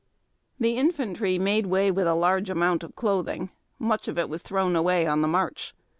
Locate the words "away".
4.75-5.05